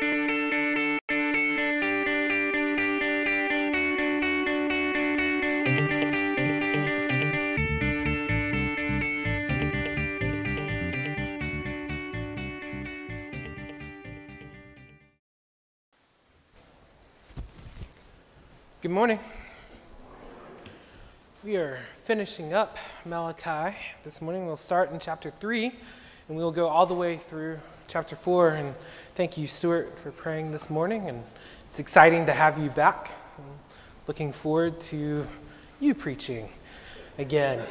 [0.00, 0.10] Good
[18.90, 19.18] morning.
[21.42, 24.46] We are finishing up Malachi this morning.
[24.46, 25.72] We'll start in chapter 3
[26.28, 28.50] and we'll go all the way through chapter 4.
[28.50, 28.74] And
[29.14, 31.08] thank you, Stuart, for praying this morning.
[31.08, 31.24] And
[31.64, 33.12] it's exciting to have you back.
[33.38, 33.44] I'm
[34.06, 35.26] looking forward to
[35.80, 36.50] you preaching
[37.16, 37.64] again.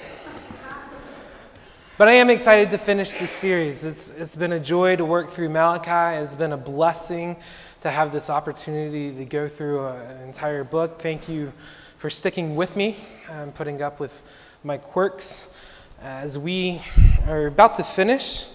[2.00, 3.84] But I am excited to finish this series.
[3.84, 7.38] It's, it's been a joy to work through Malachi, it's been a blessing
[7.82, 11.00] to have this opportunity to go through a, an entire book.
[11.00, 11.54] Thank you
[12.00, 12.98] for sticking with me
[13.30, 15.54] and putting up with my quirks.
[16.02, 16.82] As we
[17.26, 18.46] are about to finish,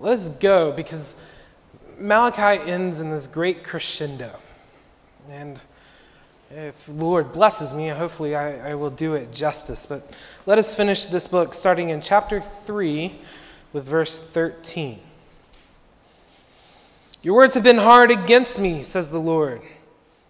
[0.00, 1.16] let's go because
[1.98, 4.38] Malachi ends in this great crescendo.
[5.30, 5.60] And
[6.50, 9.84] if the Lord blesses me, hopefully I, I will do it justice.
[9.86, 10.10] But
[10.46, 13.18] let us finish this book starting in chapter 3
[13.72, 15.00] with verse 13.
[17.22, 19.60] Your words have been hard against me, says the Lord.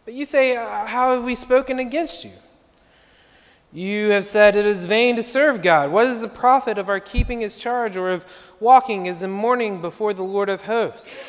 [0.04, 2.32] But you say, uh, How have we spoken against you?
[3.72, 5.90] You have said it is vain to serve God.
[5.90, 9.80] What is the profit of our keeping his charge or of walking as in mourning
[9.80, 11.20] before the Lord of hosts?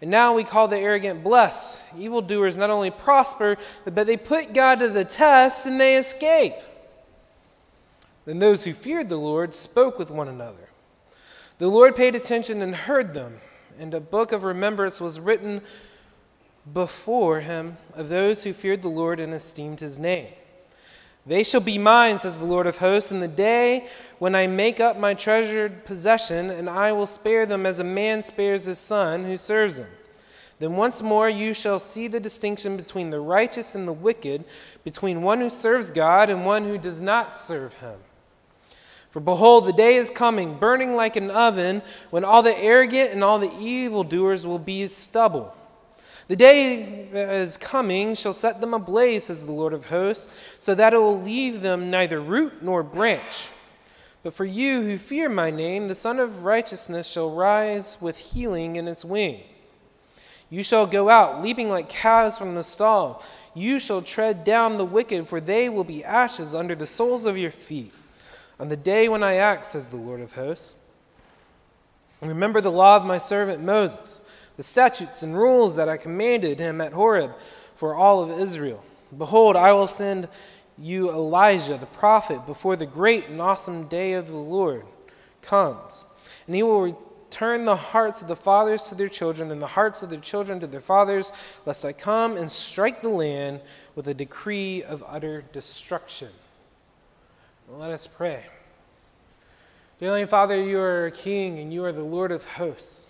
[0.00, 1.84] And now we call the arrogant blessed.
[1.96, 6.54] Evildoers not only prosper, but they put God to the test and they escape.
[8.24, 10.70] Then those who feared the Lord spoke with one another.
[11.58, 13.40] The Lord paid attention and heard them
[13.78, 15.60] and a book of remembrance was written
[16.72, 20.32] before him of those who feared the Lord and esteemed his name.
[21.26, 23.88] They shall be mine, says the Lord of hosts, in the day
[24.20, 28.22] when I make up my treasured possession, and I will spare them as a man
[28.22, 29.88] spares his son who serves him.
[30.60, 34.44] Then once more you shall see the distinction between the righteous and the wicked,
[34.84, 37.98] between one who serves God and one who does not serve him.
[39.10, 43.24] For behold, the day is coming, burning like an oven, when all the arrogant and
[43.24, 45.55] all the evildoers will be as stubble.
[46.28, 50.74] The day that is coming shall set them ablaze, says the Lord of hosts, so
[50.74, 53.48] that it will leave them neither root nor branch.
[54.24, 58.74] But for you who fear my name, the Sun of Righteousness shall rise with healing
[58.74, 59.70] in its wings.
[60.50, 63.22] You shall go out, leaping like calves from the stall.
[63.54, 67.38] You shall tread down the wicked, for they will be ashes under the soles of
[67.38, 67.92] your feet.
[68.58, 70.74] On the day when I act, says the Lord of hosts,
[72.20, 74.22] remember the law of my servant Moses,
[74.56, 77.32] the statutes and rules that I commanded him at Horeb
[77.74, 78.82] for all of Israel.
[79.16, 80.28] Behold, I will send
[80.78, 84.84] you Elijah the prophet before the great and awesome day of the Lord
[85.42, 86.04] comes.
[86.46, 90.02] And he will return the hearts of the fathers to their children and the hearts
[90.02, 91.32] of their children to their fathers,
[91.64, 93.60] lest I come and strike the land
[93.94, 96.28] with a decree of utter destruction.
[97.68, 98.44] Let us pray.
[99.98, 103.05] Dear Heavenly Father, you are King and you are the Lord of hosts.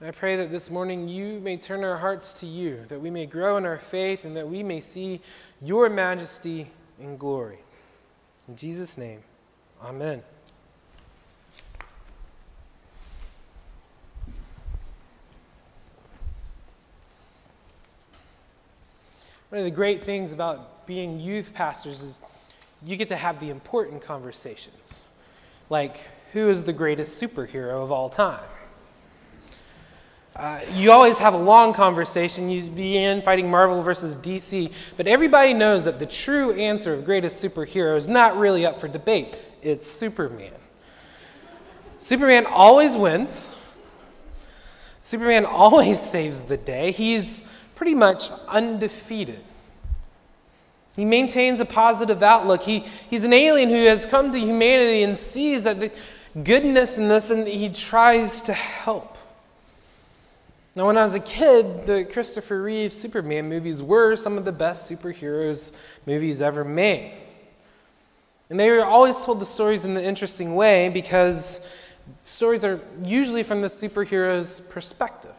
[0.00, 3.10] And I pray that this morning you may turn our hearts to you, that we
[3.10, 5.20] may grow in our faith and that we may see
[5.60, 7.58] your majesty and glory.
[8.48, 9.20] In Jesus' name,
[9.82, 10.22] amen.
[19.50, 22.20] One of the great things about being youth pastors is
[22.86, 25.00] you get to have the important conversations.
[25.68, 28.48] Like, who is the greatest superhero of all time?
[30.40, 32.48] Uh, you always have a long conversation.
[32.48, 37.44] You begin fighting Marvel versus DC, but everybody knows that the true answer of greatest
[37.44, 39.34] superhero is not really up for debate.
[39.60, 40.54] It's Superman.
[41.98, 43.54] Superman always wins.
[45.02, 46.92] Superman always saves the day.
[46.92, 49.40] He's pretty much undefeated.
[50.96, 52.62] He maintains a positive outlook.
[52.62, 52.78] He,
[53.10, 55.92] he's an alien who has come to humanity and sees that the
[56.44, 59.18] goodness in this and he tries to help.
[60.76, 64.52] Now, when I was a kid, the Christopher Reeve Superman movies were some of the
[64.52, 65.72] best superheroes
[66.06, 67.12] movies ever made.
[68.50, 71.68] And they were always told the stories in an interesting way because
[72.22, 75.34] stories are usually from the superhero's perspective.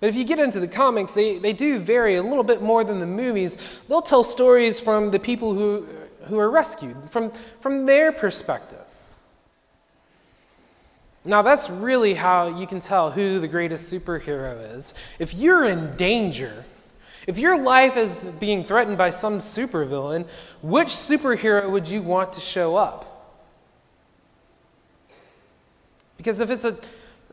[0.00, 2.82] But if you get into the comics, they, they do vary a little bit more
[2.82, 3.56] than the movies.
[3.88, 5.86] They'll tell stories from the people who,
[6.24, 7.30] who are rescued, from,
[7.60, 8.81] from their perspective.
[11.24, 14.92] Now, that's really how you can tell who the greatest superhero is.
[15.18, 16.64] If you're in danger,
[17.26, 20.26] if your life is being threatened by some supervillain,
[20.62, 23.08] which superhero would you want to show up?
[26.16, 26.76] Because if it's a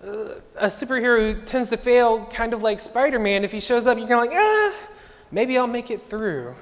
[0.02, 3.98] a superhero who tends to fail, kind of like Spider Man, if he shows up,
[3.98, 4.76] you're kind of like, ah,
[5.32, 6.56] maybe I'll make it through.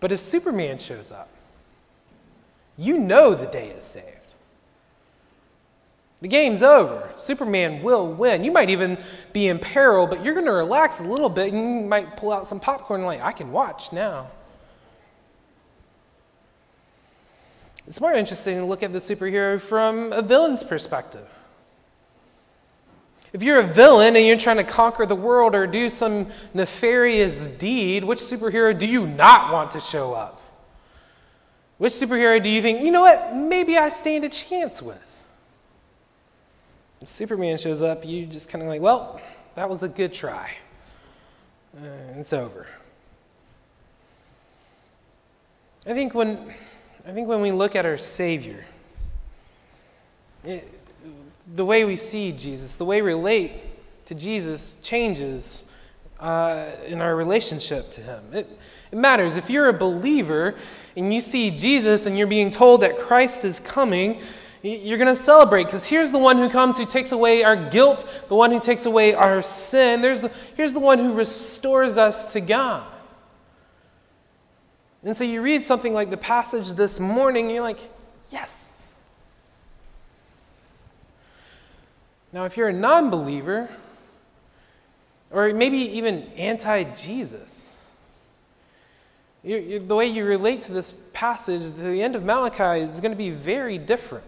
[0.00, 1.28] But if Superman shows up,
[2.76, 4.13] you know the day is saved.
[6.24, 7.12] The game's over.
[7.16, 8.44] Superman will win.
[8.44, 8.96] You might even
[9.34, 12.32] be in peril, but you're going to relax a little bit and you might pull
[12.32, 14.28] out some popcorn and like, I can watch now.
[17.86, 21.28] It's more interesting to look at the superhero from a villain's perspective.
[23.34, 27.48] If you're a villain and you're trying to conquer the world or do some nefarious
[27.48, 30.40] deed, which superhero do you not want to show up?
[31.76, 35.10] Which superhero do you think, you know what, maybe I stand a chance with?
[37.06, 39.20] Superman shows up, you just kind of like, well,
[39.54, 40.50] that was a good try.
[41.76, 41.86] Uh,
[42.16, 42.66] it's over.
[45.86, 46.54] I think when
[47.06, 48.64] I think when we look at our Savior,
[50.44, 50.66] it,
[51.54, 53.52] the way we see Jesus, the way we relate
[54.06, 55.68] to Jesus changes
[56.18, 58.22] uh, in our relationship to Him.
[58.32, 58.58] It,
[58.90, 59.36] it matters.
[59.36, 60.54] If you're a believer
[60.96, 64.22] and you see Jesus and you're being told that Christ is coming,
[64.64, 68.24] you're going to celebrate because here's the one who comes who takes away our guilt,
[68.28, 70.00] the one who takes away our sin.
[70.00, 72.86] There's the, here's the one who restores us to God.
[75.02, 77.80] And so you read something like the passage this morning, and you're like,
[78.30, 78.94] yes.
[82.32, 83.68] Now, if you're a non believer,
[85.30, 87.76] or maybe even anti Jesus,
[89.42, 93.18] the way you relate to this passage, to the end of Malachi, is going to
[93.18, 94.24] be very different.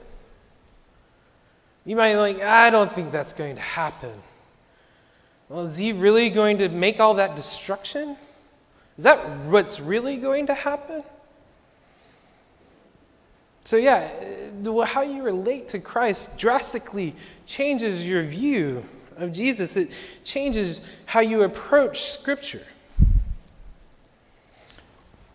[1.87, 4.13] You might like, I don't think that's going to happen.
[5.49, 8.17] Well, is he really going to make all that destruction?
[8.99, 11.05] Is that what's really going to happen?
[13.63, 14.09] So, yeah,
[14.85, 17.15] how you relate to Christ drastically
[17.47, 18.85] changes your view
[19.17, 19.77] of Jesus.
[19.77, 19.91] It
[20.25, 22.67] changes how you approach Scripture.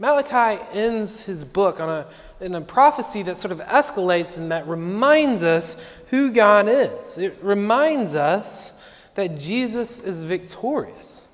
[0.01, 2.07] Malachi ends his book on a,
[2.43, 7.19] in a prophecy that sort of escalates and that reminds us who God is.
[7.19, 8.81] It reminds us
[9.13, 11.27] that Jesus is victorious.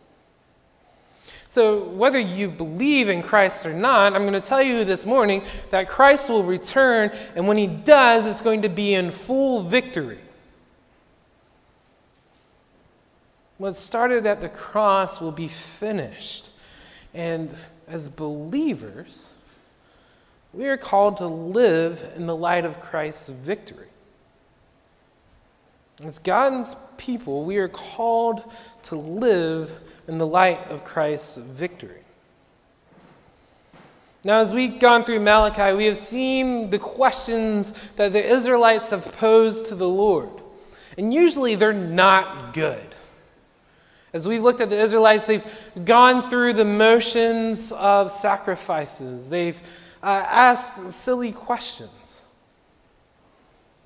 [1.47, 5.43] So, whether you believe in Christ or not, I'm going to tell you this morning
[5.69, 10.19] that Christ will return, and when he does, it's going to be in full victory.
[13.59, 16.49] What started at the cross will be finished.
[17.13, 17.53] And
[17.87, 19.33] as believers,
[20.53, 23.87] we are called to live in the light of Christ's victory.
[26.03, 28.43] As God's people, we are called
[28.83, 29.71] to live
[30.07, 32.01] in the light of Christ's victory.
[34.23, 39.15] Now, as we've gone through Malachi, we have seen the questions that the Israelites have
[39.17, 40.29] posed to the Lord.
[40.97, 42.86] And usually they're not good.
[44.17, 45.45] As we've looked at the Israelites, they've
[45.85, 49.61] gone through the motions of sacrifices, they've
[50.01, 52.23] uh, asked silly questions.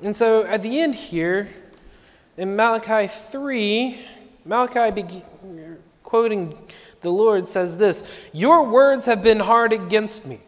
[0.01, 1.49] And so at the end here,
[2.37, 3.99] in Malachi 3,
[4.45, 5.21] Malachi,
[6.01, 6.57] quoting
[7.01, 10.39] the Lord, says this Your words have been hard against me,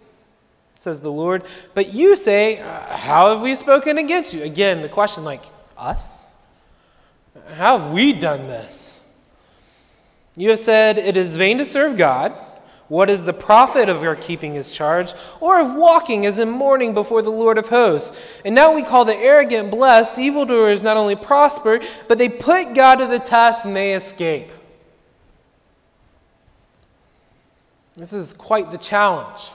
[0.75, 1.43] says the Lord,
[1.73, 4.43] but you say, uh, How have we spoken against you?
[4.43, 5.43] Again, the question, like,
[5.77, 6.31] us?
[7.55, 9.01] How have we done this?
[10.35, 12.33] You have said, It is vain to serve God.
[12.89, 16.93] What is the profit of your keeping his charge, or of walking as in mourning
[16.93, 18.41] before the Lord of hosts?
[18.43, 20.19] And now we call the arrogant blessed.
[20.19, 24.51] Evildoers not only prosper, but they put God to the test and they escape.
[27.95, 29.51] This is quite the challenge.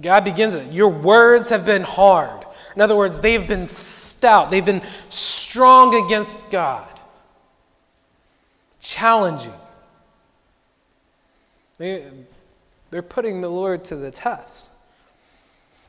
[0.00, 0.72] God begins it.
[0.72, 2.44] Your words have been hard.
[2.76, 6.97] In other words, they've been stout, they've been strong against God,
[8.88, 9.52] challenging.
[11.76, 12.06] They,
[12.90, 14.66] they're putting the Lord to the test.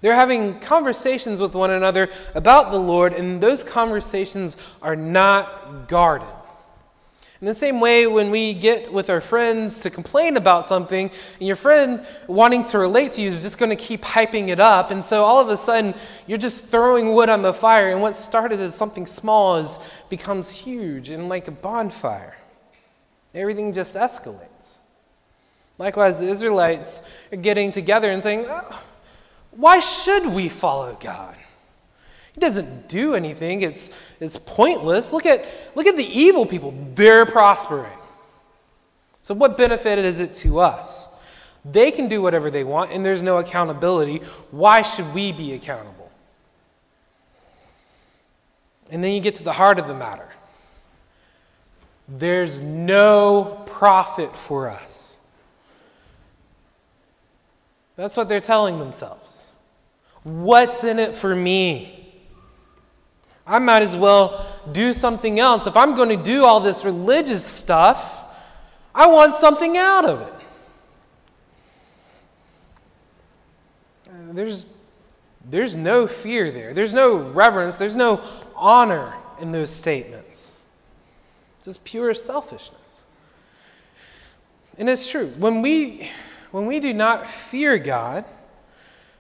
[0.02, 6.28] They're having conversations with one another about the Lord, and those conversations are not guarded.
[7.40, 11.48] In the same way, when we get with our friends to complain about something, and
[11.48, 14.92] your friend wanting to relate to you is just going to keep hyping it up,
[14.92, 15.94] and so all of a sudden
[16.28, 19.80] you're just throwing wood on the fire, and what started as something small is,
[20.10, 22.36] becomes huge and like a bonfire.
[23.34, 24.80] Everything just escalates.
[25.78, 28.84] Likewise, the Israelites are getting together and saying, oh,
[29.52, 31.36] Why should we follow God?
[32.34, 35.14] He doesn't do anything, it's, it's pointless.
[35.14, 35.46] Look at,
[35.76, 37.92] look at the evil people, they're prospering.
[39.22, 41.08] So, what benefit is it to us?
[41.66, 44.18] They can do whatever they want, and there's no accountability.
[44.52, 46.10] Why should we be accountable?
[48.92, 50.28] And then you get to the heart of the matter.
[52.10, 55.18] There's no profit for us.
[57.96, 59.48] That's what they're telling themselves.
[60.24, 61.96] What's in it for me?
[63.46, 65.68] I might as well do something else.
[65.68, 68.26] If I'm going to do all this religious stuff,
[68.94, 70.34] I want something out of it.
[74.36, 74.68] There's,
[75.50, 76.74] there's no fear there.
[76.74, 77.78] There's no reverence.
[77.78, 78.22] There's no
[78.56, 80.29] honor in those statements.
[81.70, 83.06] Just pure selfishness.
[84.80, 85.28] And it's true.
[85.38, 86.10] When we,
[86.50, 88.26] when we do not fear God,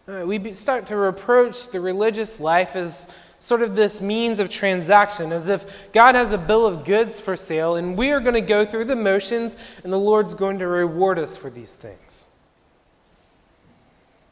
[0.07, 5.31] uh, we start to approach the religious life as sort of this means of transaction,
[5.31, 8.41] as if God has a bill of goods for sale and we are going to
[8.41, 12.29] go through the motions and the Lord's going to reward us for these things.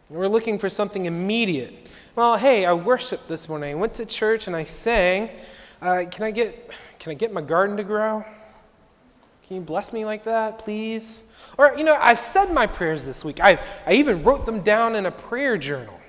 [0.09, 1.85] And we're looking for something immediate.
[2.15, 3.75] Well, hey, I worshiped this morning.
[3.75, 5.29] I went to church and I sang.
[5.81, 8.23] Uh, can, I get, can I get my garden to grow?
[9.47, 11.23] Can you bless me like that, please?
[11.57, 13.39] Or, you know, I've said my prayers this week.
[13.39, 15.99] I've, I even wrote them down in a prayer journal.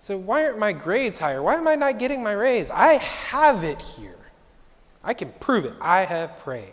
[0.00, 1.42] So, why aren't my grades higher?
[1.42, 2.70] Why am I not getting my raise?
[2.70, 4.16] I have it here.
[5.04, 5.74] I can prove it.
[5.80, 6.72] I have prayed.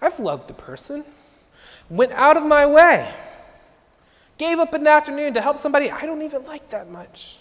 [0.00, 1.04] I've loved the person,
[1.88, 3.12] went out of my way,
[4.36, 7.38] gave up an afternoon to help somebody I don't even like that much.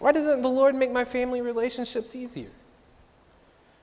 [0.00, 2.50] Why doesn't the Lord make my family relationships easier?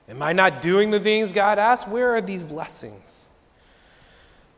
[0.08, 1.88] Am I not doing the things God asked?
[1.88, 3.28] Where are these blessings?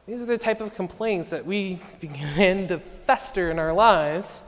[0.06, 4.42] These are the type of complaints that we begin to fester in our lives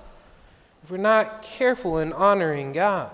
[0.83, 3.11] if we're not careful in honoring God.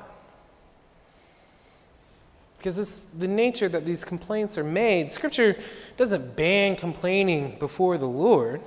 [2.56, 5.12] Because it's the nature that these complaints are made.
[5.12, 5.56] Scripture
[5.96, 8.60] doesn't ban complaining before the Lord,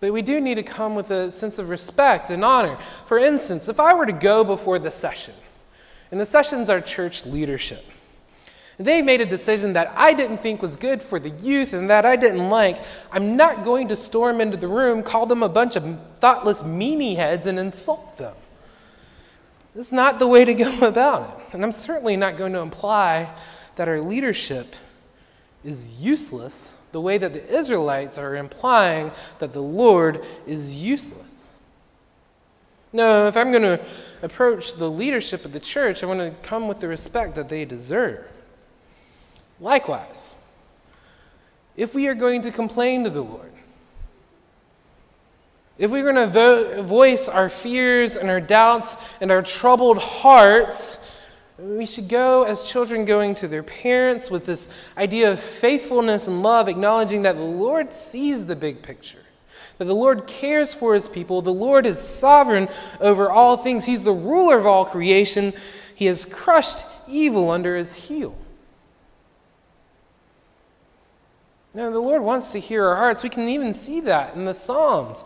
[0.00, 2.76] but we do need to come with a sense of respect and honor.
[3.06, 5.34] For instance, if I were to go before the session,
[6.10, 7.84] and the sessions are church leadership,
[8.78, 12.06] they made a decision that I didn't think was good for the youth and that
[12.06, 12.78] I didn't like.
[13.10, 17.16] I'm not going to storm into the room, call them a bunch of thoughtless meanie
[17.16, 18.34] heads, and insult them.
[19.74, 21.54] This is not the way to go about it.
[21.54, 23.34] And I'm certainly not going to imply
[23.74, 24.76] that our leadership
[25.64, 31.54] is useless the way that the Israelites are implying that the Lord is useless.
[32.92, 33.84] No, if I'm going to
[34.22, 37.64] approach the leadership of the church, I want to come with the respect that they
[37.64, 38.26] deserve.
[39.60, 40.32] Likewise,
[41.76, 43.52] if we are going to complain to the Lord,
[45.76, 51.17] if we're going to vo- voice our fears and our doubts and our troubled hearts,
[51.58, 56.42] we should go as children going to their parents with this idea of faithfulness and
[56.42, 59.24] love, acknowledging that the Lord sees the big picture,
[59.78, 62.68] that the Lord cares for his people, the Lord is sovereign
[63.00, 65.52] over all things, he's the ruler of all creation,
[65.96, 68.36] he has crushed evil under his heel.
[71.74, 73.22] Now, the Lord wants to hear our hearts.
[73.22, 75.24] We can even see that in the Psalms.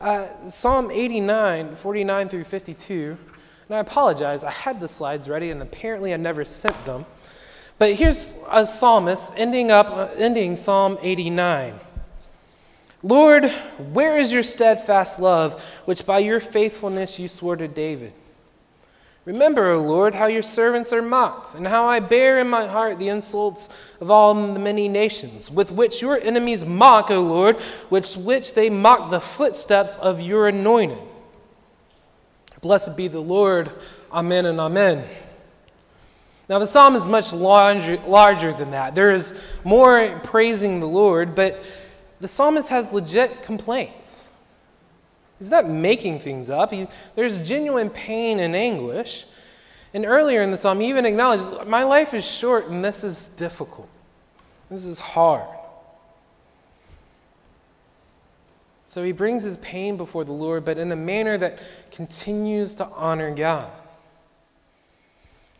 [0.00, 3.16] Uh, Psalm 89, 49 through 52.
[3.68, 7.06] And I apologize, I had the slides ready and apparently I never sent them.
[7.78, 11.80] But here's a psalmist ending up ending Psalm 89.
[13.02, 13.50] Lord,
[13.92, 18.12] where is your steadfast love, which by your faithfulness you swore to David?
[19.24, 22.98] Remember, O Lord, how your servants are mocked, and how I bear in my heart
[22.98, 23.68] the insults
[24.00, 28.68] of all the many nations, with which your enemies mock, O Lord, which which they
[28.68, 30.98] mock the footsteps of your anointed.
[32.64, 33.70] Blessed be the Lord.
[34.10, 35.04] Amen and amen.
[36.48, 38.94] Now, the psalm is much larger, larger than that.
[38.94, 41.62] There is more praising the Lord, but
[42.20, 44.28] the psalmist has legit complaints.
[45.38, 46.72] He's not making things up.
[46.72, 49.26] He, there's genuine pain and anguish.
[49.92, 53.28] And earlier in the psalm, he even acknowledges, My life is short and this is
[53.28, 53.90] difficult.
[54.70, 55.53] This is hard.
[58.94, 61.58] So he brings his pain before the Lord, but in a manner that
[61.90, 63.68] continues to honor God.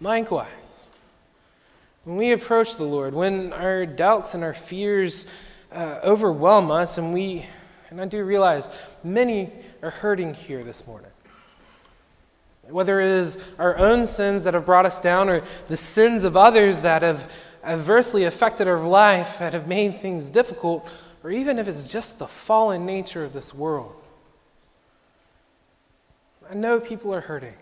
[0.01, 0.85] Likewise,
[2.05, 5.27] when we approach the Lord, when our doubts and our fears
[5.73, 7.45] uh, overwhelm us and we
[7.91, 8.71] and I do realize
[9.03, 9.51] many
[9.83, 11.11] are hurting here this morning.
[12.69, 16.37] Whether it is our own sins that have brought us down or the sins of
[16.37, 17.33] others that have
[17.65, 20.89] adversely affected our life, that have made things difficult,
[21.25, 23.95] or even if it's just the fallen nature of this world.
[26.49, 27.55] I know people are hurting.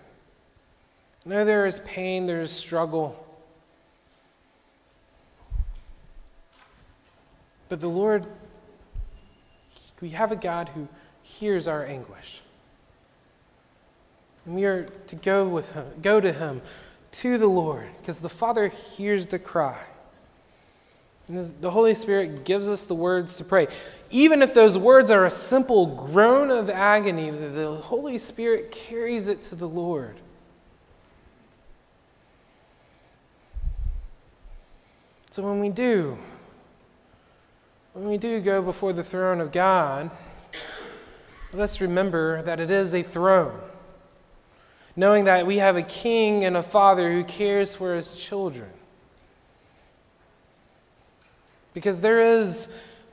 [1.25, 3.25] I know there is pain, there is struggle.
[7.69, 8.27] But the Lord
[10.03, 10.89] we have a God who
[11.23, 12.43] hears our anguish.
[14.45, 16.61] And we are to go with him, go to him,
[17.13, 19.79] to the Lord, because the Father hears the cry.
[21.33, 23.69] And the Holy Spirit gives us the words to pray.
[24.11, 29.41] Even if those words are a simple groan of agony, the Holy Spirit carries it
[29.45, 30.17] to the Lord.
[35.31, 36.19] So when we do,
[37.95, 40.11] when we do go before the throne of God,
[41.55, 43.59] let us remember that it is a throne,
[44.97, 48.69] knowing that we have a king and a father who cares for his children.
[51.75, 52.69] Because there is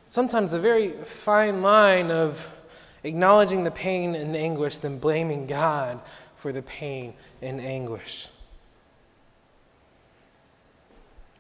[0.08, 2.56] sometimes a very fine line of
[3.04, 6.00] acknowledging the pain and anguish than blaming God
[6.36, 8.28] for the pain and anguish.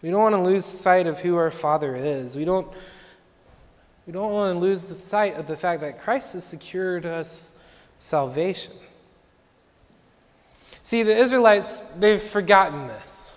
[0.01, 2.37] We don't want to lose sight of who our Father is.
[2.37, 2.67] We don't,
[4.07, 7.57] we don't want to lose the sight of the fact that Christ has secured us
[7.97, 8.73] salvation.
[10.83, 13.35] See, the Israelites, they've forgotten this.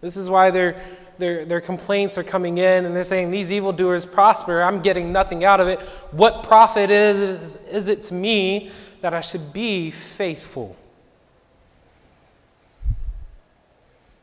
[0.00, 0.80] This is why their,
[1.18, 4.62] their, their complaints are coming in and they're saying, These evildoers prosper.
[4.62, 5.80] I'm getting nothing out of it.
[6.10, 10.76] What profit is, is, is it to me that I should be faithful?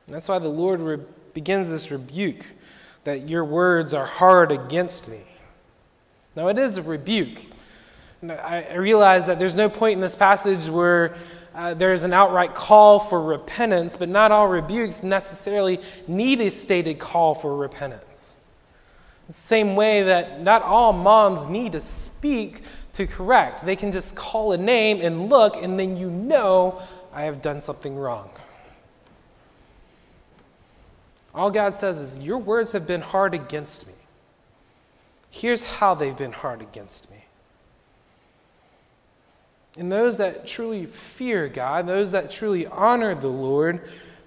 [0.07, 2.45] And that's why the Lord begins this rebuke
[3.03, 5.21] that your words are hard against me.
[6.35, 7.47] Now, it is a rebuke.
[8.29, 11.15] I realize that there's no point in this passage where
[11.53, 16.97] uh, there's an outright call for repentance, but not all rebukes necessarily need a stated
[16.97, 18.35] call for repentance.
[19.27, 22.61] The same way that not all moms need to speak
[22.93, 26.81] to correct, they can just call a name and look, and then you know
[27.13, 28.29] I have done something wrong.
[31.33, 33.93] All God says is, Your words have been hard against me.
[35.29, 37.20] Here's how they've been hard against me.
[39.77, 43.81] And those that truly fear God, those that truly honor the Lord,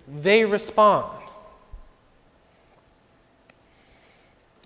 [0.09, 1.21] they respond.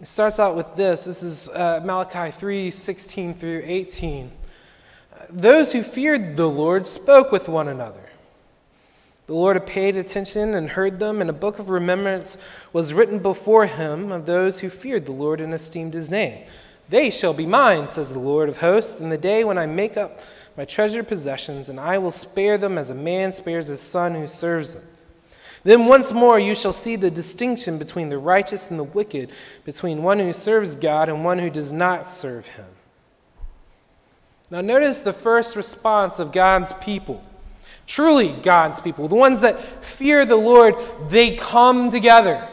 [0.01, 1.07] It starts out with this.
[1.07, 4.31] This is uh, Malachi 3 16 through 18.
[5.31, 8.09] Those who feared the Lord spoke with one another.
[9.27, 12.39] The Lord paid attention and heard them, and a book of remembrance
[12.73, 16.47] was written before him of those who feared the Lord and esteemed his name.
[16.89, 19.97] They shall be mine, says the Lord of hosts, in the day when I make
[19.97, 20.21] up
[20.57, 24.27] my treasured possessions, and I will spare them as a man spares his son who
[24.27, 24.83] serves him.
[25.65, 29.31] Then once more you shall see the distinction between the righteous and the wicked,
[29.65, 32.67] between one who serves God and one who does not serve him.
[34.51, 37.23] Now, notice the first response of God's people
[37.89, 40.77] truly God's people, the ones that fear the Lord,
[41.09, 42.47] they come together.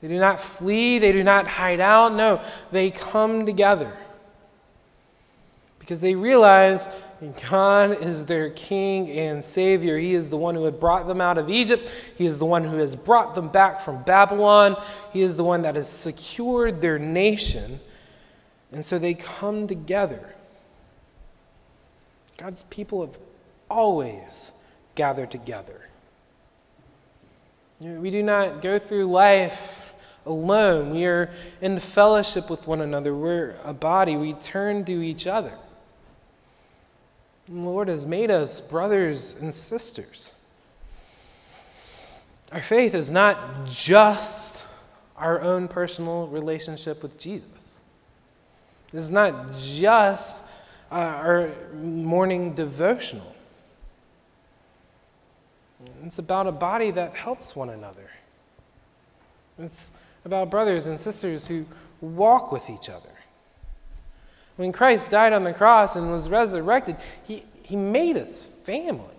[0.00, 2.14] They do not flee, they do not hide out.
[2.14, 3.92] No, they come together
[5.90, 6.88] because they realize
[7.50, 9.98] God is their King and Savior.
[9.98, 11.90] He is the one who had brought them out of Egypt.
[12.16, 14.76] He is the one who has brought them back from Babylon.
[15.12, 17.80] He is the one that has secured their nation.
[18.70, 20.34] And so they come together.
[22.38, 23.18] God's people have
[23.68, 24.52] always
[24.94, 25.88] gathered together.
[27.80, 29.79] We do not go through life
[30.26, 30.90] alone.
[30.90, 31.30] We are
[31.60, 33.14] in fellowship with one another.
[33.14, 34.16] We're a body.
[34.16, 35.52] We turn to each other.
[37.48, 40.34] The Lord has made us brothers and sisters.
[42.52, 44.66] Our faith is not just
[45.16, 47.80] our own personal relationship with Jesus.
[48.92, 50.42] This is not just
[50.90, 53.34] uh, our morning devotional.
[56.04, 58.10] It's about a body that helps one another.
[59.58, 59.90] It's
[60.24, 61.66] about brothers and sisters who
[62.00, 63.08] walk with each other.
[64.56, 69.16] When Christ died on the cross and was resurrected, he, he made us family.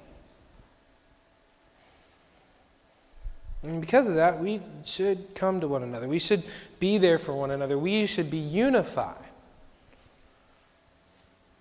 [3.63, 6.07] And because of that, we should come to one another.
[6.07, 6.43] We should
[6.79, 7.77] be there for one another.
[7.77, 9.15] We should be unified.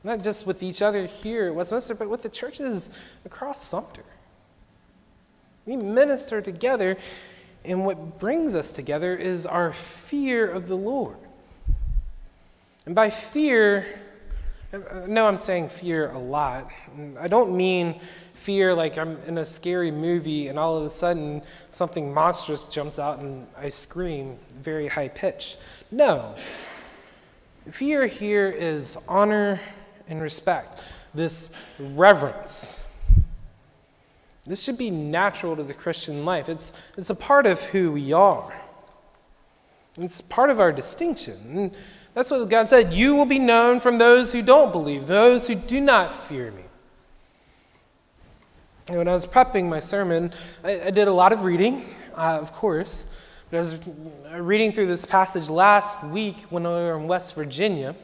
[0.03, 2.90] Not just with each other here at Westminster, but with the churches
[3.26, 4.05] across Sumter.
[5.66, 6.96] We minister together,
[7.64, 11.16] and what brings us together is our fear of the Lord.
[12.87, 14.01] And by fear,
[14.73, 16.70] I know I'm saying fear a lot.
[17.18, 18.01] I don't mean
[18.35, 22.99] fear like I'm in a scary movie and all of a sudden something monstrous jumps
[22.99, 25.57] out and I scream very high pitch.
[25.90, 26.35] No.
[27.70, 29.61] Fear here is honor
[30.09, 30.81] and respect,
[31.14, 32.87] this reverence.
[34.46, 36.48] This should be natural to the Christian life.
[36.48, 38.53] It's, it's a part of who we are.
[39.98, 41.72] It's part of our distinction.
[42.14, 42.92] That's what God said.
[42.92, 46.62] You will be known from those who don't believe, those who do not fear me.
[48.88, 50.33] When I was prepping my sermon,
[50.64, 51.85] I, I did a lot of reading,
[52.16, 53.07] uh, of course.
[53.50, 53.88] But I was
[54.38, 57.94] reading through this passage last week when we were in West Virginia.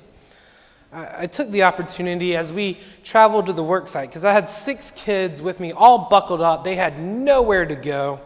[0.97, 4.91] I, took the opportunity as we traveled to the work site, because I had six
[4.91, 6.65] kids with me, all buckled up.
[6.65, 8.21] They had nowhere to go.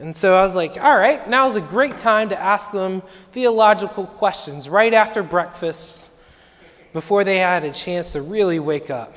[0.00, 3.02] And so I was like, all right, now is a great time to ask them
[3.30, 6.04] theological questions right after breakfast
[6.92, 9.14] before they had a chance to really wake up.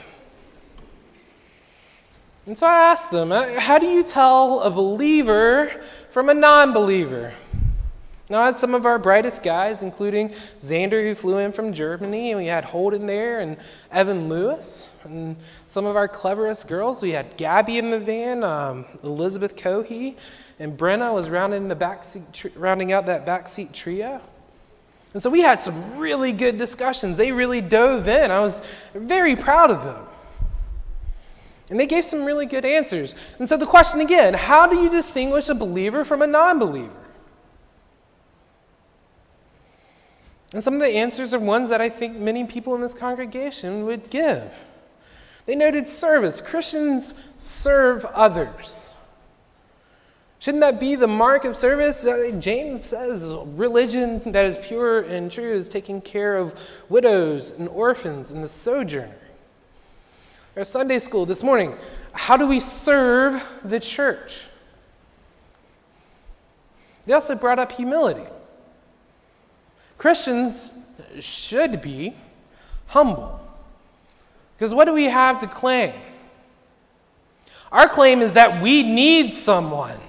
[2.46, 5.68] And so I asked them, uh, how do you tell a believer
[6.12, 7.34] from a non believer?
[8.30, 12.32] Now, I had some of our brightest guys, including Xander, who flew in from Germany,
[12.32, 13.58] and we had Holden there, and
[13.92, 14.92] Evan Lewis.
[15.04, 20.16] And some of our cleverest girls, we had Gabby in the van, um, Elizabeth Cohey,
[20.60, 24.22] and Brenna was rounding, the backseat, rounding out that backseat trio.
[25.14, 27.18] And so we had some really good discussions.
[27.18, 28.30] They really dove in.
[28.30, 28.62] I was
[28.94, 30.06] very proud of them.
[31.72, 33.16] And they gave some really good answers.
[33.40, 36.94] And so the question again how do you distinguish a believer from a non believer?
[40.54, 43.86] And some of the answers are ones that I think many people in this congregation
[43.86, 44.54] would give.
[45.46, 46.42] They noted service.
[46.42, 48.94] Christians serve others.
[50.40, 52.06] Shouldn't that be the mark of service?
[52.06, 56.58] Uh, James says religion that is pure and true is taking care of
[56.88, 59.16] widows and orphans and the sojourner.
[60.56, 61.76] Our Sunday school this morning,
[62.14, 64.46] how do we serve the church?
[67.06, 68.26] They also brought up humility.
[70.00, 70.72] Christians
[71.20, 72.16] should be
[72.88, 73.40] humble.
[74.56, 75.94] Because what do we have to claim?
[77.72, 80.00] Our claim is that we need someone,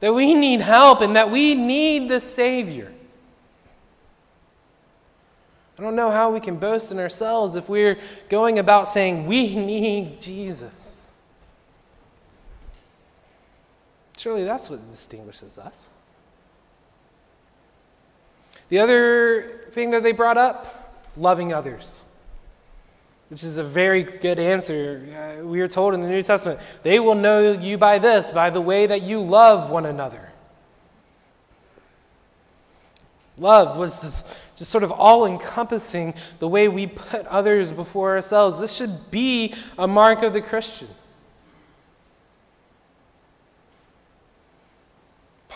[0.00, 2.92] that we need help, and that we need the Savior.
[5.78, 9.56] I don't know how we can boast in ourselves if we're going about saying we
[9.56, 11.12] need Jesus.
[14.16, 15.88] Surely that's what distinguishes us.
[18.68, 22.02] The other thing that they brought up loving others,
[23.28, 25.38] which is a very good answer.
[25.40, 28.50] Uh, we are told in the New Testament, they will know you by this, by
[28.50, 30.30] the way that you love one another.
[33.38, 34.26] Love was just,
[34.56, 38.58] just sort of all encompassing the way we put others before ourselves.
[38.58, 40.88] This should be a mark of the Christian.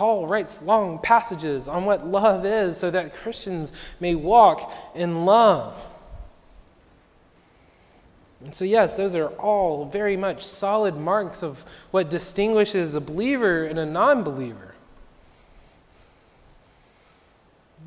[0.00, 5.74] Paul writes long passages on what love is so that Christians may walk in love.
[8.42, 13.64] And so, yes, those are all very much solid marks of what distinguishes a believer
[13.64, 14.74] and a non believer.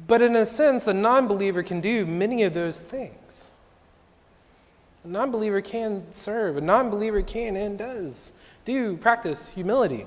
[0.06, 3.50] But in a sense, a non believer can do many of those things.
[5.04, 8.32] A non believer can serve, a non believer can and does
[8.66, 10.06] do practice humility.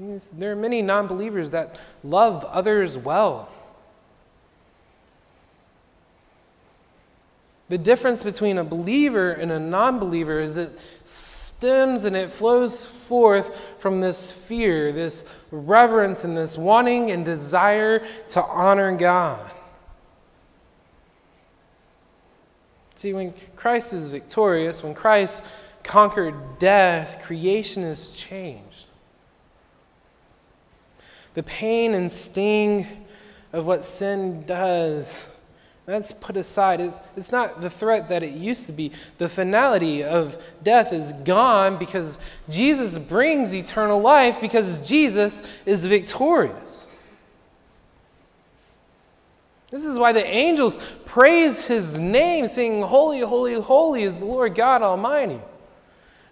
[0.00, 3.50] There are many non believers that love others well.
[7.68, 12.86] The difference between a believer and a non believer is it stems and it flows
[12.86, 19.50] forth from this fear, this reverence, and this wanting and desire to honor God.
[22.96, 25.44] See, when Christ is victorious, when Christ
[25.82, 28.86] conquered death, creation is changed.
[31.34, 32.86] The pain and sting
[33.52, 35.28] of what sin does,
[35.86, 36.80] that's put aside.
[36.80, 38.92] It's, it's not the threat that it used to be.
[39.18, 46.86] The finality of death is gone because Jesus brings eternal life because Jesus is victorious.
[49.70, 54.54] This is why the angels praise his name, saying, Holy, holy, holy is the Lord
[54.54, 55.40] God Almighty.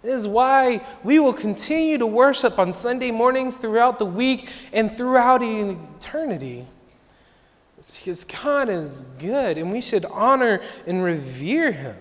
[0.01, 4.95] This is why we will continue to worship on Sunday mornings throughout the week and
[4.95, 6.65] throughout eternity.
[7.77, 11.95] It's because God is good and we should honor and revere Him.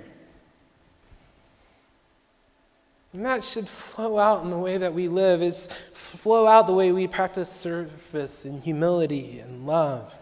[3.13, 5.43] And that should flow out in the way that we live.
[5.43, 10.15] It's flow out the way we practice service and humility and love.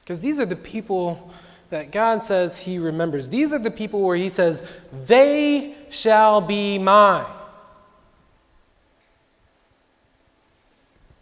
[0.00, 1.32] Because these are the people
[1.70, 3.30] that God says he remembers.
[3.30, 7.26] These are the people where he says, They shall be mine.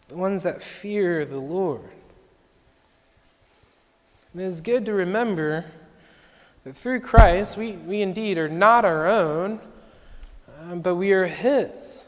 [0.08, 1.82] The ones that fear the Lord.
[4.32, 5.66] And it is good to remember
[6.64, 9.60] that through Christ, we, we indeed are not our own,
[10.60, 12.04] uh, but we are His.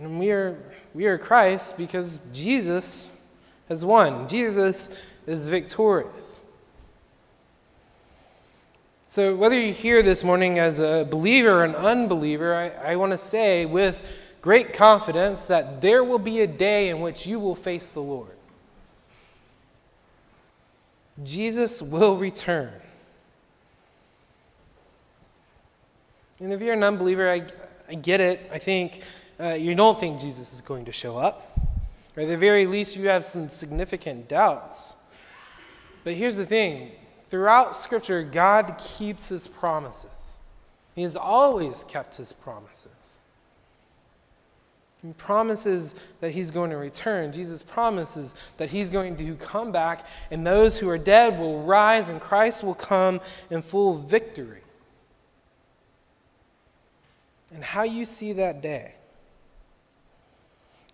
[0.00, 0.56] And we are,
[0.94, 3.08] we are Christ because Jesus
[3.68, 4.26] has won.
[4.26, 6.40] Jesus is victorious.
[9.06, 13.12] So, whether you're here this morning as a believer or an unbeliever, I, I want
[13.12, 14.02] to say with
[14.42, 18.36] great confidence that there will be a day in which you will face the Lord.
[21.24, 22.72] Jesus will return.
[26.40, 27.42] And if you're an unbeliever, I,
[27.88, 28.48] I get it.
[28.52, 29.02] I think
[29.40, 31.58] uh, you don't think Jesus is going to show up.
[32.16, 34.94] Or at the very least, you have some significant doubts.
[36.08, 36.92] But here's the thing
[37.28, 40.38] throughout Scripture, God keeps his promises,
[40.94, 43.20] he has always kept his promises.
[45.02, 47.30] He promises that he's going to return.
[47.30, 52.08] Jesus promises that he's going to come back, and those who are dead will rise,
[52.08, 54.62] and Christ will come in full victory.
[57.54, 58.94] And how you see that day,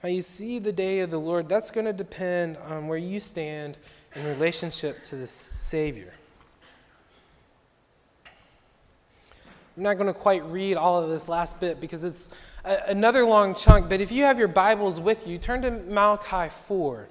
[0.05, 3.21] how you see the day of the Lord, that's going to depend on where you
[3.21, 3.79] stand
[4.15, 6.13] in relationship to the Savior.
[9.75, 12.29] I'm not going to quite read all of this last bit because it's
[12.67, 16.51] a, another long chunk, but if you have your Bibles with you, turn to Malachi
[16.51, 17.09] 4.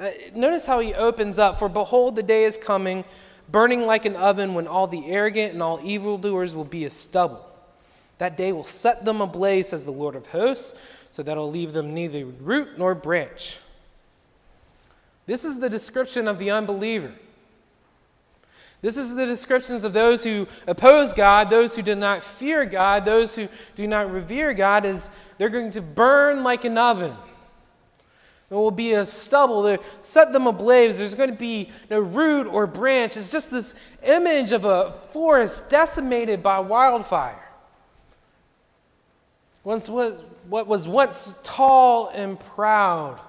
[0.00, 3.04] Uh, notice how he opens up For behold, the day is coming,
[3.50, 7.46] burning like an oven, when all the arrogant and all evildoers will be as stubble.
[8.16, 10.74] That day will set them ablaze, says the Lord of hosts,
[11.12, 13.58] so that it'll leave them neither root nor branch.
[15.26, 17.12] This is the description of the unbeliever.
[18.80, 23.04] This is the descriptions of those who oppose God, those who do not fear God,
[23.04, 27.14] those who do not revere God, is they're going to burn like an oven.
[28.48, 29.62] There will be a stubble.
[29.64, 30.96] They set them ablaze.
[30.96, 33.18] There's going to be no root or branch.
[33.18, 37.51] It's just this image of a forest decimated by wildfire.
[39.64, 40.14] Once what,
[40.48, 43.20] what was once tall and proud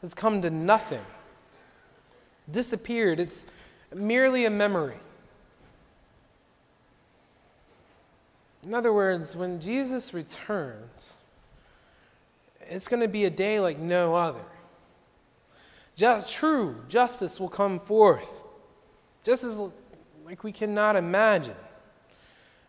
[0.00, 1.04] has come to nothing,
[2.50, 3.20] disappeared.
[3.20, 3.46] It's
[3.94, 4.96] merely a memory.
[8.64, 11.14] In other words, when Jesus returns,
[12.60, 14.44] it's going to be a day like no other.
[15.96, 18.44] Just, true justice will come forth,
[19.24, 19.60] just as
[20.24, 21.56] like we cannot imagine.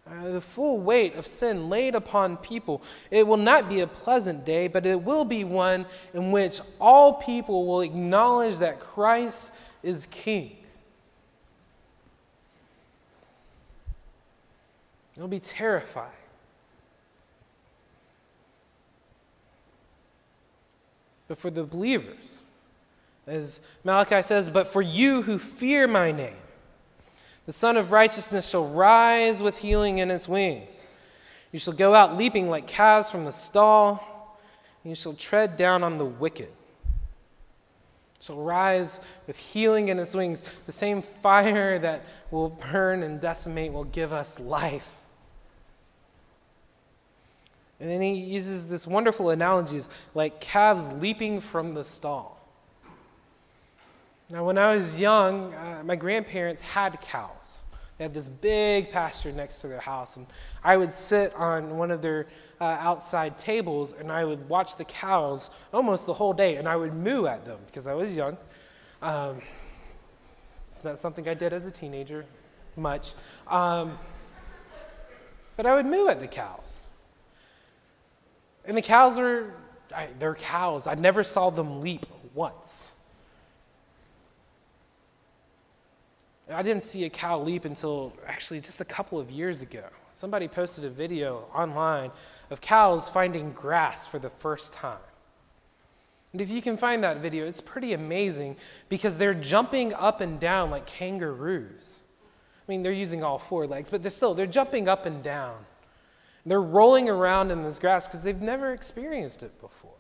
[0.10, 2.82] Uh, the full weight of sin laid upon people.
[3.12, 7.14] It will not be a pleasant day, but it will be one in which all
[7.14, 9.52] people will acknowledge that Christ
[9.84, 10.56] is King.
[15.16, 16.10] It'll be terrifying.
[21.28, 22.42] But for the believers,
[23.28, 26.36] as Malachi says, but for you who fear my name,
[27.50, 30.86] the Sun of Righteousness shall rise with healing in its wings.
[31.52, 34.38] You shall go out leaping like calves from the stall,
[34.84, 36.50] and you shall tread down on the wicked.
[38.22, 40.44] shall rise with healing in its wings.
[40.68, 45.02] The same fire that will burn and decimate will give us life.
[47.80, 52.39] And then he uses this wonderful analogies like calves leaping from the stall.
[54.32, 57.62] Now, when I was young, uh, my grandparents had cows.
[57.98, 60.28] They had this big pasture next to their house, and
[60.64, 62.28] I would sit on one of their
[62.62, 66.76] uh, outside tables and I would watch the cows almost the whole day, and I
[66.76, 68.38] would moo at them because I was young.
[69.02, 69.42] Um,
[70.70, 72.24] it's not something I did as a teenager
[72.78, 73.16] much.
[73.48, 73.98] Um,
[75.58, 76.86] but I would moo at the cows.
[78.64, 79.54] And the cows are,
[79.94, 80.86] I, they're cows.
[80.86, 82.92] I never saw them leap once.
[86.52, 89.84] I didn't see a cow leap until actually just a couple of years ago.
[90.14, 92.12] Somebody posted a video online
[92.50, 94.98] of cows finding grass for the first time.
[96.32, 98.58] And if you can find that video, it's pretty amazing
[98.88, 102.00] because they're jumping up and down like kangaroos.
[102.68, 105.66] I mean, they're using all four legs, but they're still, they're jumping up and down.
[106.46, 109.92] They're rolling around in this grass because they've never experienced it before.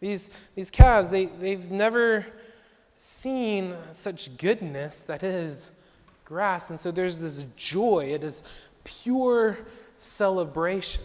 [0.00, 2.26] These, these calves, they, they've never
[3.02, 5.72] seen such goodness that is
[6.24, 6.70] grass.
[6.70, 8.44] And so there's this joy, it is
[8.84, 9.58] pure
[9.98, 11.02] celebration.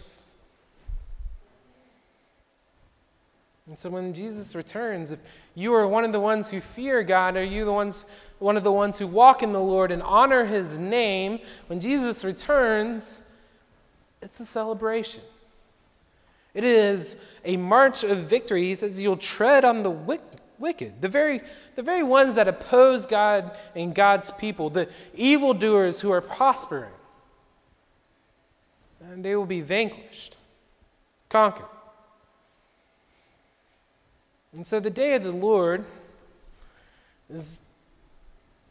[3.66, 5.18] And so when Jesus returns, if
[5.56, 8.04] you are one of the ones who fear God, are you the ones,
[8.38, 12.24] one of the ones who walk in the Lord and honor his name, when Jesus
[12.24, 13.22] returns,
[14.22, 15.22] it's a celebration.
[16.54, 18.62] It is a march of victory.
[18.62, 19.90] He says, You'll tread on the
[20.58, 21.40] wicked, the very,
[21.74, 26.92] the very ones that oppose God and God's people, the evildoers who are prospering.
[29.00, 30.36] And they will be vanquished,
[31.28, 31.66] conquered.
[34.52, 35.84] And so the day of the Lord
[37.30, 37.60] is,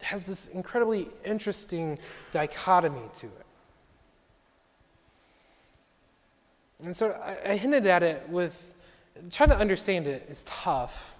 [0.01, 1.99] has this incredibly interesting
[2.31, 3.45] dichotomy to it.
[6.83, 8.73] And so I, I hinted at it with
[9.31, 11.16] trying to understand it is tough.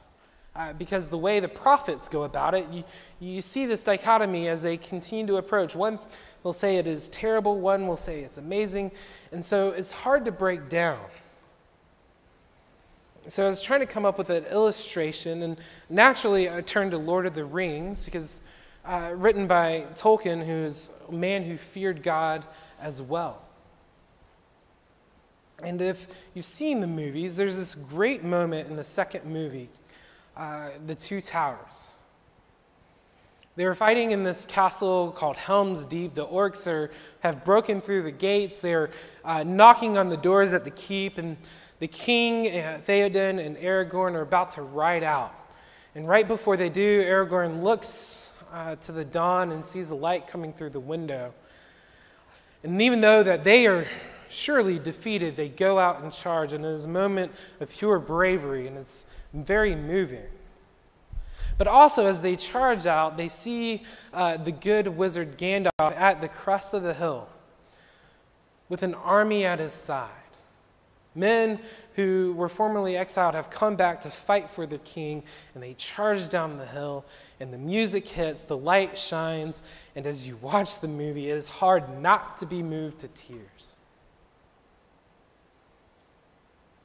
[0.58, 2.84] Uh, because the way the prophets go about it, you,
[3.20, 5.76] you see this dichotomy as they continue to approach.
[5.76, 6.00] One
[6.41, 8.91] will say it is terrible, one will say it's amazing,
[9.32, 11.00] and so it's hard to break down.
[13.28, 15.58] So I was trying to come up with an illustration, and
[15.89, 18.41] naturally I turned to Lord of the Rings because
[18.84, 22.43] uh, written by Tolkien, who's a man who feared God
[22.82, 23.43] as well.
[25.62, 29.70] And if you've seen the movies, there's this great moment in the second movie,
[30.38, 31.89] uh, The Two Towers.
[33.56, 36.13] They were fighting in this castle called Helm's Deep.
[36.13, 38.62] The orcs are, have broken through the gates.
[38.62, 38.91] They're
[39.26, 41.38] uh, knocking on the doors at the keep, and
[41.80, 45.34] the king, uh, Theoden, and Aragorn are about to ride out.
[45.95, 50.28] And right before they do, Aragorn looks uh, to the dawn and sees a light
[50.28, 51.34] coming through the window.
[52.62, 53.88] And even though that they are
[54.30, 58.67] surely defeated, they go out and charge, and it is a moment of pure bravery,
[58.67, 59.06] and it's
[59.45, 60.26] very moving.
[61.58, 66.28] But also, as they charge out, they see uh, the good wizard Gandalf at the
[66.28, 67.28] crest of the hill
[68.69, 70.12] with an army at his side.
[71.15, 71.60] Men
[71.95, 75.23] who were formerly exiled have come back to fight for the king,
[75.56, 77.06] and they charge down the hill,
[77.39, 79.63] and the music hits, the light shines,
[79.95, 83.77] and as you watch the movie, it is hard not to be moved to tears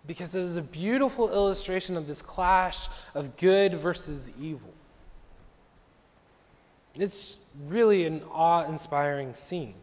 [0.07, 4.73] because it is a beautiful illustration of this clash of good versus evil.
[6.95, 7.37] It's
[7.67, 9.75] really an awe inspiring scene,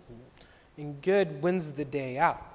[0.78, 2.46] and good wins the day out.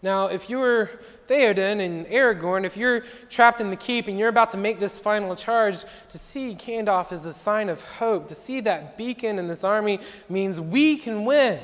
[0.00, 0.90] Now, if you're
[1.26, 4.96] Theoden and Aragorn, if you're trapped in the keep and you're about to make this
[4.96, 8.28] final charge, to see Gandalf is a sign of hope.
[8.28, 9.98] To see that beacon in this army
[10.28, 11.58] means we can win.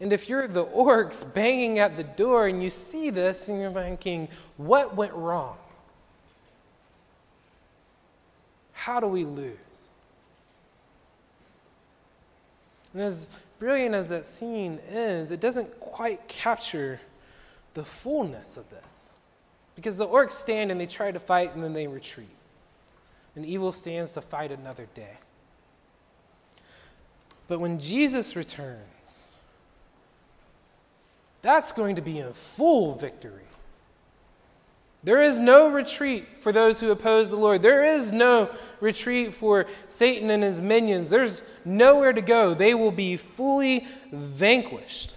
[0.00, 3.72] And if you're the orcs banging at the door and you see this and you're
[3.72, 5.56] thinking, what went wrong?
[8.72, 9.90] How do we lose?
[12.92, 13.28] And as
[13.58, 17.00] brilliant as that scene is, it doesn't quite capture
[17.74, 19.14] the fullness of this.
[19.74, 22.28] Because the orcs stand and they try to fight and then they retreat.
[23.34, 25.18] And evil stands to fight another day.
[27.48, 28.80] But when Jesus returns,
[31.46, 33.44] that's going to be a full victory.
[35.04, 37.62] There is no retreat for those who oppose the Lord.
[37.62, 41.08] There is no retreat for Satan and his minions.
[41.08, 42.52] There's nowhere to go.
[42.52, 45.14] They will be fully vanquished.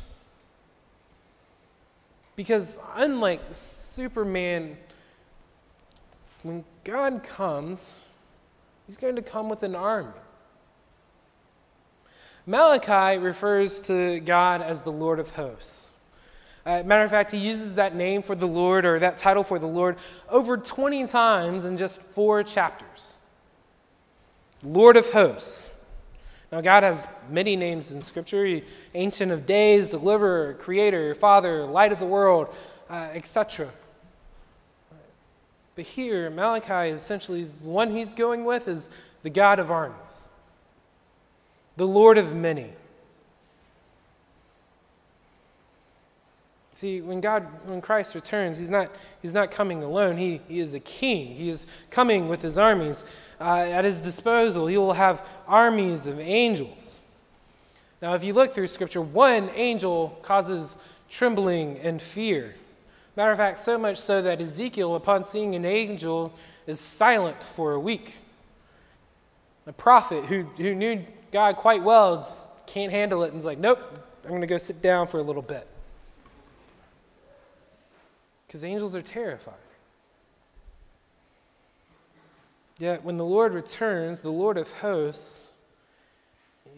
[2.35, 4.77] Because unlike Superman,
[6.43, 7.95] when God comes,
[8.85, 10.13] he's going to come with an army.
[12.45, 15.88] Malachi refers to God as the Lord of hosts.
[16.69, 19.58] Uh, matter of fact, he uses that name for the Lord or that title for
[19.58, 19.97] the Lord
[20.29, 23.15] over 20 times in just four chapters.
[24.63, 25.67] Lord of hosts.
[26.51, 31.91] Now, God has many names in Scripture He, Ancient of Days, Deliverer, Creator, Father, Light
[31.91, 32.53] of the World,
[32.88, 33.71] uh, etc.
[35.73, 38.91] But here, Malachi is essentially the one he's going with is
[39.23, 40.27] the God of armies,
[41.77, 42.73] the Lord of many.
[46.79, 48.89] See, when God, when Christ returns, he's not,
[49.21, 50.15] he's not coming alone.
[50.15, 51.35] He, he is a king.
[51.35, 53.03] He is coming with his armies.
[53.37, 57.01] Uh, at his disposal, he will have armies of angels.
[58.01, 60.77] Now, if you look through Scripture, one angel causes
[61.09, 62.55] trembling and fear.
[63.17, 66.33] Matter of fact, so much so that Ezekiel, upon seeing an angel,
[66.65, 68.19] is silent for a week.
[69.67, 72.25] A prophet who, who knew God quite well
[72.67, 73.83] can't handle it and is like, nope,
[74.23, 75.67] I'm going to go sit down for a little bit
[78.50, 79.54] because angels are terrified.
[82.79, 85.50] Yet when the Lord returns, the Lord of hosts,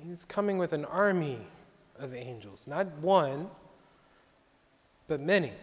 [0.03, 1.37] he's coming with an army
[1.97, 3.49] of angels, not one,
[5.07, 5.53] but many.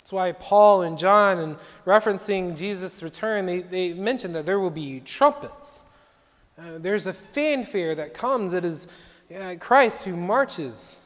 [0.00, 1.56] That's why Paul and John, in
[1.86, 5.82] referencing Jesus' return, they, they mention that there will be trumpets.
[6.58, 8.52] Uh, there's a fanfare that comes.
[8.52, 8.86] It is
[9.34, 11.00] uh, Christ who marches.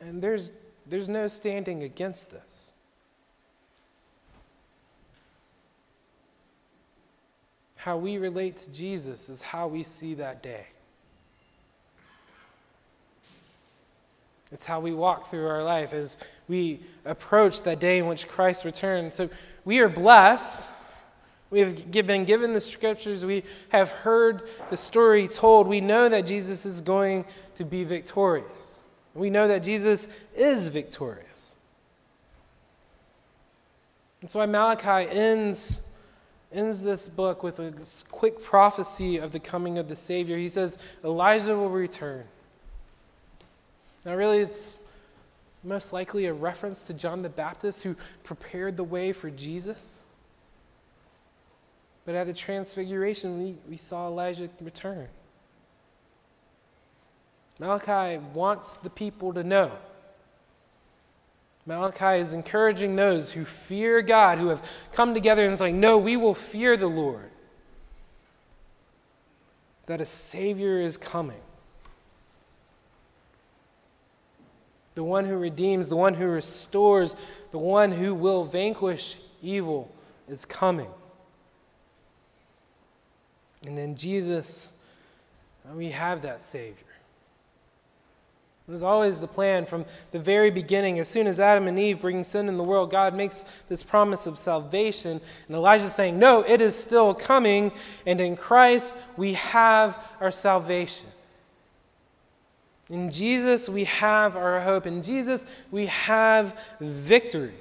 [0.00, 0.52] And there's
[0.88, 2.72] there's no standing against this.
[7.78, 10.66] How we relate to Jesus is how we see that day.
[14.52, 18.64] It's how we walk through our life as we approach that day in which Christ
[18.64, 19.16] returns.
[19.16, 19.28] So
[19.64, 20.70] we are blessed.
[21.50, 23.24] We have been given the scriptures.
[23.24, 25.66] We have heard the story told.
[25.66, 27.24] We know that Jesus is going
[27.56, 28.80] to be victorious.
[29.16, 31.54] We know that Jesus is victorious.
[34.20, 35.82] That's why Malachi ends,
[36.52, 37.72] ends this book with a
[38.10, 40.36] quick prophecy of the coming of the Savior.
[40.36, 42.24] He says, Elijah will return.
[44.04, 44.76] Now, really, it's
[45.64, 50.04] most likely a reference to John the Baptist who prepared the way for Jesus.
[52.04, 55.08] But at the transfiguration, we, we saw Elijah return.
[57.58, 59.72] Malachi wants the people to know.
[61.64, 66.16] Malachi is encouraging those who fear God, who have come together and saying, No, we
[66.16, 67.30] will fear the Lord.
[69.86, 71.40] That a Savior is coming.
[74.94, 77.16] The one who redeems, the one who restores,
[77.50, 79.92] the one who will vanquish evil
[80.28, 80.88] is coming.
[83.66, 84.72] And in Jesus,
[85.74, 86.85] we have that Savior.
[88.68, 90.98] It was always the plan from the very beginning.
[90.98, 94.26] As soon as Adam and Eve bring sin in the world, God makes this promise
[94.26, 95.20] of salvation.
[95.46, 97.70] And Elijah is saying, No, it is still coming.
[98.06, 101.06] And in Christ, we have our salvation.
[102.88, 104.84] In Jesus, we have our hope.
[104.84, 107.54] In Jesus, we have victory.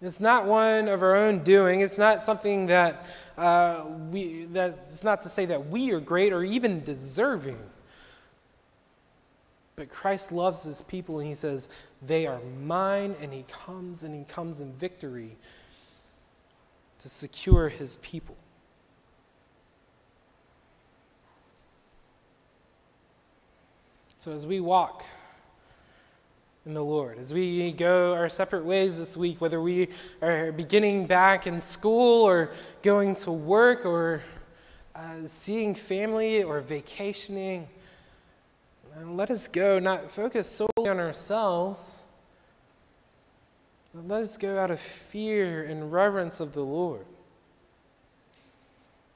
[0.00, 1.80] It's not one of our own doing.
[1.80, 6.42] It's not something that uh, we, that's not to say that we are great or
[6.42, 7.58] even deserving.
[9.76, 11.68] But Christ loves his people and he says,
[12.00, 15.36] They are mine, and he comes and he comes in victory
[17.00, 18.36] to secure his people.
[24.24, 25.04] So as we walk
[26.64, 29.88] in the Lord, as we go our separate ways this week, whether we
[30.22, 32.50] are beginning back in school or
[32.80, 34.22] going to work or
[34.94, 37.68] uh, seeing family or vacationing,
[38.96, 42.04] and let us go, not focus solely on ourselves,
[43.94, 47.06] but let us go out of fear and reverence of the Lord.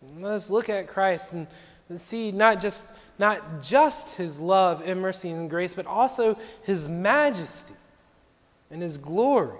[0.02, 1.46] And let us look at Christ and,
[1.88, 6.88] and see not just, not just his love and mercy and grace, but also his
[6.88, 7.74] majesty
[8.70, 9.58] and his glory.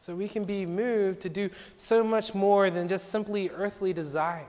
[0.00, 4.46] So we can be moved to do so much more than just simply earthly desire.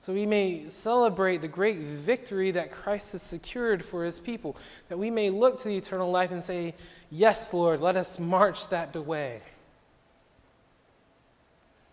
[0.00, 4.56] So we may celebrate the great victory that Christ has secured for his people,
[4.88, 6.74] that we may look to the eternal life and say,
[7.10, 9.42] Yes, Lord, let us march that way.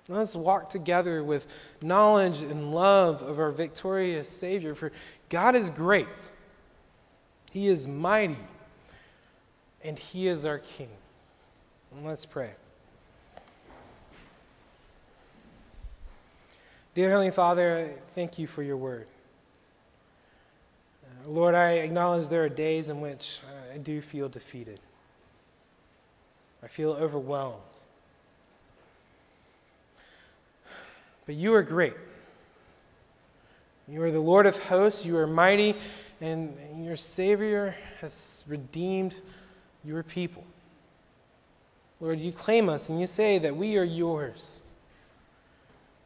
[0.08, 1.48] Let us walk together with
[1.82, 4.94] knowledge and love of our victorious Savior, for
[5.28, 6.32] God is great,
[7.52, 8.38] He is mighty,
[9.84, 10.90] and He is our King.
[11.94, 12.54] And let's pray.
[16.98, 19.06] Dear Heavenly Father, thank you for your word.
[21.06, 24.80] Uh, Lord, I acknowledge there are days in which uh, I do feel defeated.
[26.64, 27.62] I feel overwhelmed.
[31.28, 31.94] But you are great.
[33.88, 35.06] You are the Lord of hosts.
[35.06, 35.76] You are mighty,
[36.20, 39.22] and your Savior has redeemed
[39.86, 40.44] your people.
[42.02, 44.64] Lord, you claim us and you say that we are yours.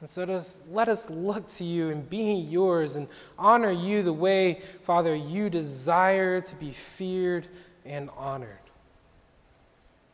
[0.01, 4.11] And so does, let us look to you and be yours and honor you the
[4.11, 7.47] way, Father, you desire to be feared
[7.85, 8.49] and honored.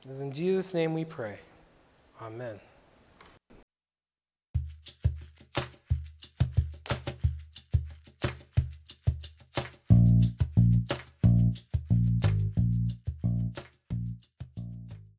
[0.05, 1.39] It is in Jesus' name we pray.
[2.21, 2.59] Amen.